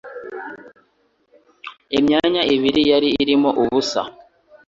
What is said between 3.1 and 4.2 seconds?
irimo ubusa.